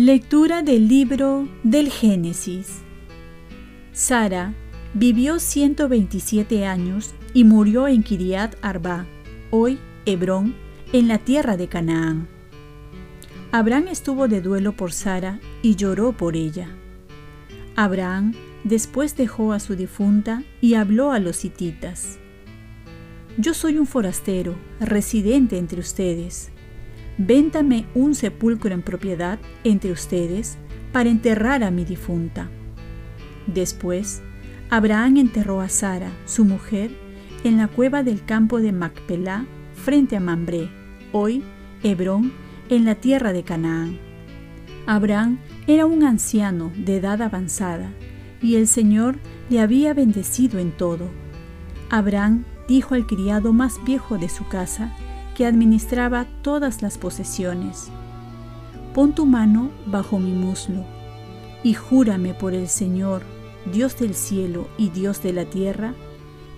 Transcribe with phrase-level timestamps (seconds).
[0.00, 2.82] Lectura del libro del Génesis.
[3.92, 4.54] Sara
[4.94, 9.06] vivió 127 años y murió en Kiriat Arba,
[9.50, 10.54] hoy Hebrón,
[10.92, 12.37] en la tierra de Canaán.
[13.52, 16.68] Abraham estuvo de duelo por Sara y lloró por ella.
[17.76, 18.34] Abraham
[18.64, 22.18] después dejó a su difunta y habló a los hititas.
[23.36, 26.50] Yo soy un forastero, residente entre ustedes
[27.18, 30.56] véntame un sepulcro en propiedad entre ustedes
[30.92, 32.48] para enterrar a mi difunta.
[33.46, 34.22] Después,
[34.70, 36.90] Abraham enterró a Sara, su mujer,
[37.44, 40.70] en la cueva del campo de Macpelá, frente a Mambré,
[41.12, 41.42] hoy
[41.82, 42.32] Hebrón,
[42.68, 43.98] en la tierra de Canaán.
[44.86, 47.92] Abraham era un anciano de edad avanzada,
[48.40, 49.18] y el Señor
[49.50, 51.10] le había bendecido en todo.
[51.90, 54.94] Abraham dijo al criado más viejo de su casa,
[55.36, 57.90] que administraba todas las posesiones.
[58.92, 60.84] Pon tu mano bajo mi muslo
[61.62, 63.22] y júrame por el Señor,
[63.72, 65.94] Dios del cielo y Dios de la tierra,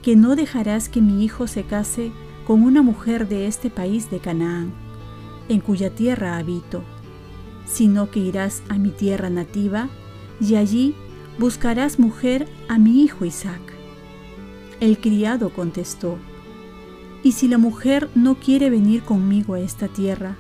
[0.02, 2.12] que no dejarás que mi hijo se case
[2.46, 4.72] con una mujer de este país de Canaán,
[5.50, 6.82] en cuya tierra habito,
[7.66, 9.88] sino que irás a mi tierra nativa
[10.40, 10.94] y allí
[11.38, 13.60] buscarás mujer a mi hijo Isaac.
[14.78, 16.18] El criado contestó,
[17.22, 20.36] y si la mujer no quiere venir conmigo a esta tierra,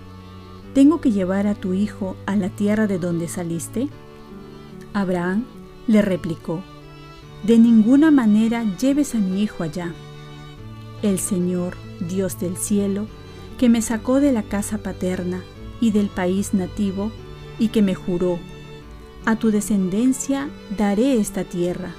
[0.74, 3.88] ¿tengo que llevar a tu hijo a la tierra de donde saliste?
[4.94, 5.44] Abraham
[5.88, 6.62] le replicó,
[7.42, 9.92] De ninguna manera lleves a mi hijo allá.
[11.02, 11.74] El Señor,
[12.08, 13.08] Dios del cielo,
[13.60, 15.42] que me sacó de la casa paterna
[15.82, 17.12] y del país nativo,
[17.58, 18.38] y que me juró,
[19.26, 21.92] a tu descendencia daré esta tierra.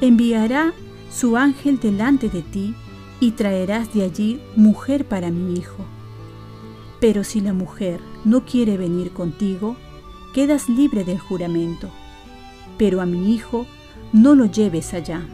[0.00, 0.72] Enviará
[1.08, 2.74] su ángel delante de ti
[3.20, 5.84] y traerás de allí mujer para mi hijo.
[6.98, 9.76] Pero si la mujer no quiere venir contigo,
[10.34, 11.90] quedas libre del juramento.
[12.76, 13.68] Pero a mi hijo
[14.12, 15.28] no lo lleves allá.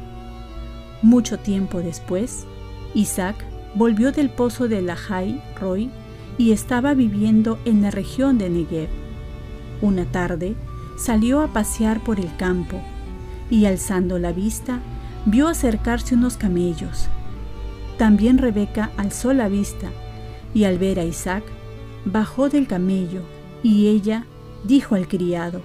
[1.01, 2.45] Mucho tiempo después,
[2.93, 5.91] Isaac volvió del pozo de Lahai Roy
[6.39, 8.89] y estaba viviendo en la región de Negev.
[9.81, 10.55] Una tarde
[10.97, 12.81] salió a pasear por el campo
[13.51, 14.81] y alzando la vista
[15.27, 17.09] vio acercarse unos camellos
[18.03, 19.93] también Rebeca alzó la vista
[20.55, 21.45] y al ver a Isaac,
[22.05, 23.23] bajó del camello
[23.63, 24.27] y ella
[24.65, 25.61] dijo al criado,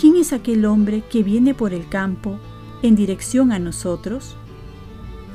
[0.00, 2.38] ¿quién es aquel hombre que viene por el campo
[2.82, 4.34] en dirección a nosotros?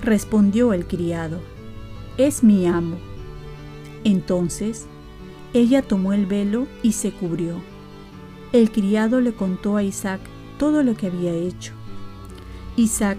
[0.06, 1.40] Respondió el criado,
[2.20, 2.98] es mi amo.
[4.04, 4.86] Entonces
[5.52, 7.56] ella tomó el velo y se cubrió.
[8.52, 10.22] El criado le contó a Isaac
[10.60, 11.74] todo lo que había hecho.
[12.76, 13.18] Isaac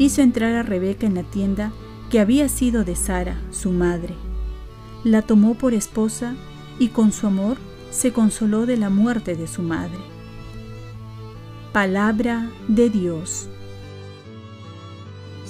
[0.00, 1.70] hizo entrar a Rebeca en la tienda
[2.10, 4.16] que había sido de Sara, su madre.
[5.04, 6.34] La tomó por esposa
[6.80, 7.56] y con su amor
[7.92, 10.00] se consoló de la muerte de su madre.
[11.72, 13.48] Palabra de Dios.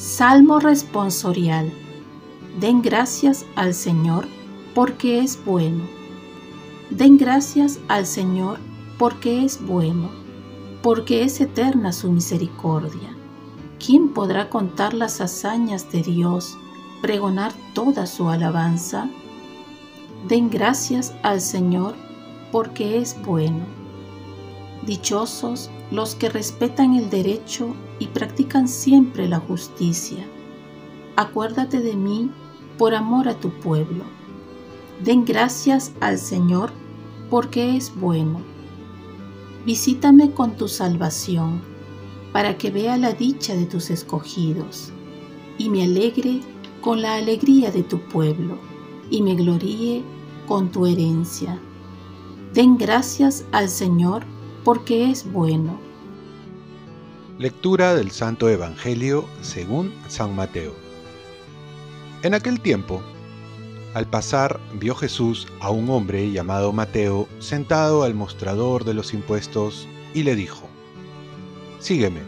[0.07, 1.73] Salmo responsorial.
[2.61, 4.29] Den gracias al Señor
[4.73, 5.83] porque es bueno.
[6.91, 8.61] Den gracias al Señor
[8.99, 10.09] porque es bueno,
[10.81, 13.17] porque es eterna su misericordia
[13.85, 16.57] ¿Quién podrá contar las hazañas de Dios,
[17.03, 19.11] pregonar toda su alabanza?
[20.29, 21.97] Den gracias al Señor
[22.53, 23.86] porque es bueno.
[24.85, 30.27] Dichosos los que respetan el derecho y practican siempre la justicia.
[31.17, 32.31] Acuérdate de mí
[32.77, 34.05] por amor a tu pueblo.
[35.05, 36.71] Den gracias al Señor
[37.31, 38.41] porque es bueno.
[39.65, 41.61] Visítame con tu salvación
[42.33, 44.93] para que vea la dicha de tus escogidos,
[45.59, 46.41] y me alegre
[46.83, 48.59] con la alegría de tu pueblo,
[49.11, 50.05] y me gloríe
[50.47, 51.59] con tu herencia.
[52.53, 54.25] Den gracias al Señor,
[54.67, 55.79] porque es bueno.
[57.39, 60.75] Lectura del Santo Evangelio según San Mateo.
[62.25, 63.01] En aquel tiempo,
[63.95, 69.87] al pasar, vio Jesús a un hombre llamado Mateo sentado al mostrador de los impuestos
[70.15, 70.67] y le dijo,
[71.79, 72.23] Sígueme.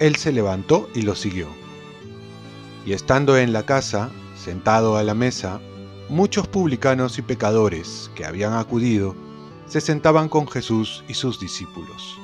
[0.00, 1.46] Él se levantó y lo siguió.
[2.84, 5.60] Y estando en la casa, sentado a la mesa,
[6.08, 9.14] muchos publicanos y pecadores que habían acudido
[9.72, 12.18] se sentaban con Jesús y sus discípulos.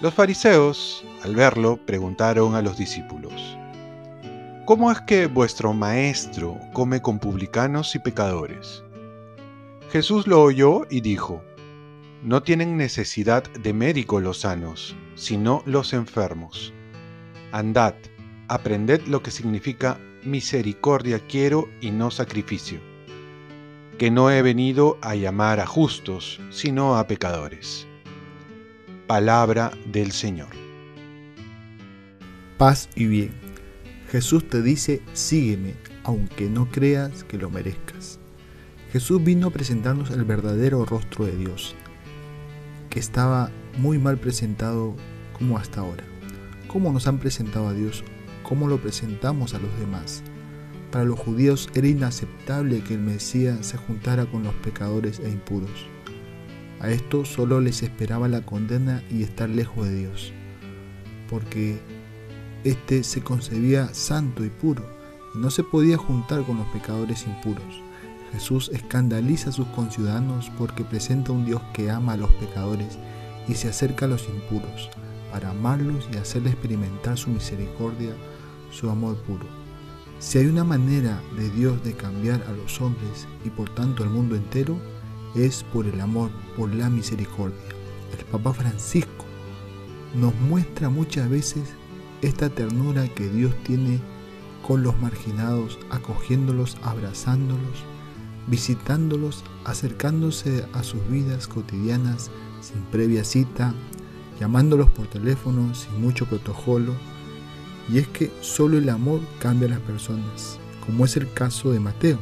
[0.00, 3.58] Los fariseos, al verlo, preguntaron a los discípulos,
[4.64, 8.82] ¿Cómo es que vuestro maestro come con publicanos y pecadores?
[9.92, 11.44] Jesús lo oyó y dijo,
[12.22, 16.72] No tienen necesidad de médico los sanos, sino los enfermos.
[17.52, 17.96] Andad,
[18.48, 22.80] aprended lo que significa misericordia quiero y no sacrificio,
[24.00, 27.86] que no he venido a llamar a justos, sino a pecadores.
[29.06, 30.48] Palabra del Señor.
[32.56, 33.32] Paz y bien.
[34.10, 38.18] Jesús te dice, sígueme, aunque no creas que lo merezcas.
[38.90, 41.74] Jesús vino a presentarnos el verdadero rostro de Dios,
[42.88, 44.96] que estaba muy mal presentado
[45.34, 46.04] como hasta ahora.
[46.68, 48.02] ¿Cómo nos han presentado a Dios?
[48.44, 50.22] ¿Cómo lo presentamos a los demás?
[50.90, 55.70] Para los judíos era inaceptable que el Mesías se juntara con los pecadores e impuros.
[56.80, 60.32] A esto solo les esperaba la condena y estar lejos de Dios,
[61.28, 61.78] porque
[62.64, 64.84] éste se concebía santo y puro
[65.34, 67.82] y no se podía juntar con los pecadores impuros.
[68.32, 72.98] Jesús escandaliza a sus conciudadanos porque presenta un Dios que ama a los pecadores
[73.46, 74.90] y se acerca a los impuros
[75.30, 78.12] para amarlos y hacerles experimentar su misericordia,
[78.72, 79.69] su amor puro.
[80.20, 84.10] Si hay una manera de Dios de cambiar a los hombres y por tanto al
[84.10, 84.78] mundo entero,
[85.34, 87.56] es por el amor, por la misericordia.
[88.18, 89.24] El Papa Francisco
[90.14, 91.62] nos muestra muchas veces
[92.20, 93.98] esta ternura que Dios tiene
[94.66, 97.82] con los marginados, acogiéndolos, abrazándolos,
[98.46, 102.30] visitándolos, acercándose a sus vidas cotidianas
[102.60, 103.72] sin previa cita,
[104.38, 106.94] llamándolos por teléfono sin mucho protocolo.
[107.88, 111.80] Y es que solo el amor cambia a las personas, como es el caso de
[111.80, 112.18] Mateo,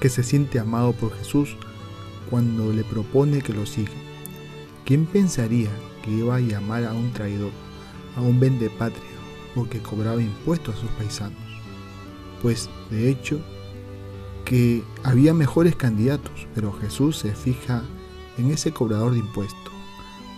[0.00, 1.56] que se siente amado por Jesús
[2.30, 3.92] cuando le propone que lo siga.
[4.84, 5.70] ¿Quién pensaría
[6.02, 7.50] que iba a llamar a un traidor,
[8.16, 9.02] a un vendepatria,
[9.54, 11.38] porque cobraba impuestos a sus paisanos?
[12.42, 13.40] Pues, de hecho,
[14.44, 17.82] que había mejores candidatos, pero Jesús se fija
[18.38, 19.72] en ese cobrador de impuestos.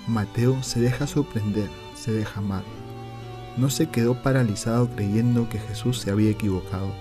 [0.06, 2.64] Mateo se deja sorprender, se deja amar.
[3.58, 6.92] No se quedó paralizado creyendo que Jesús se había equivocado,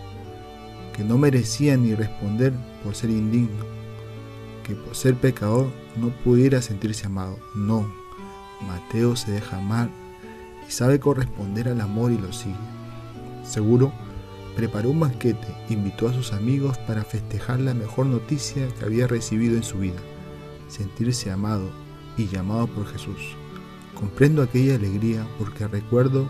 [0.95, 3.63] que no merecía ni responder por ser indigno,
[4.63, 7.37] que por ser pecador no pudiera sentirse amado.
[7.55, 7.87] No,
[8.67, 9.89] Mateo se deja amar
[10.67, 12.55] y sabe corresponder al amor y lo sigue.
[13.43, 13.93] Seguro,
[14.55, 19.55] preparó un banquete, invitó a sus amigos para festejar la mejor noticia que había recibido
[19.55, 19.99] en su vida,
[20.67, 21.69] sentirse amado
[22.17, 23.35] y llamado por Jesús.
[23.93, 26.27] Comprendo aquella alegría porque recuerdo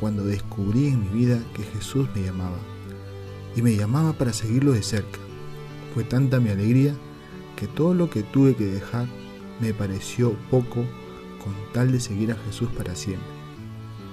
[0.00, 2.58] cuando descubrí en mi vida que Jesús me llamaba
[3.56, 5.18] y me llamaba para seguirlo de cerca.
[5.94, 6.94] Fue tanta mi alegría
[7.56, 9.06] que todo lo que tuve que dejar
[9.60, 10.84] me pareció poco
[11.42, 13.28] con tal de seguir a Jesús para siempre.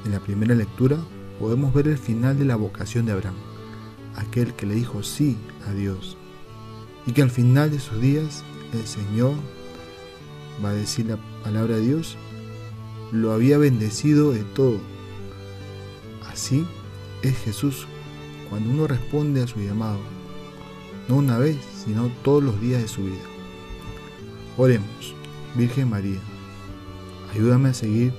[0.05, 0.97] En la primera lectura
[1.39, 3.35] podemos ver el final de la vocación de Abraham
[4.15, 5.37] aquel que le dijo sí
[5.67, 6.17] a Dios
[7.05, 8.43] y que al final de sus días
[8.73, 9.33] el Señor
[10.63, 12.17] va a decir la palabra de Dios,
[13.11, 14.79] lo había bendecido de todo.
[16.35, 16.67] Así
[17.21, 17.87] es Jesús
[18.49, 19.99] cuando uno responde a su llamado,
[21.07, 21.55] no una vez,
[21.85, 23.23] sino todos los días de su vida.
[24.57, 25.15] Oremos,
[25.55, 26.19] Virgen María,
[27.33, 28.13] ayúdame a seguir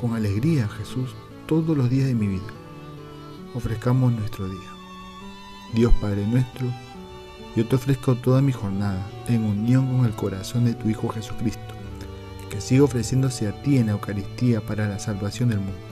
[0.00, 1.14] con alegría a Jesús
[1.46, 2.52] todos los días de mi vida.
[3.54, 4.70] Ofrezcamos nuestro día.
[5.74, 6.66] Dios Padre nuestro,
[7.54, 11.72] yo te ofrezco toda mi jornada en unión con el corazón de tu Hijo Jesucristo,
[12.50, 15.91] que siga ofreciéndose a ti en la Eucaristía para la salvación del mundo.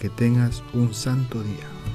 [0.00, 1.89] que tengas un santo día.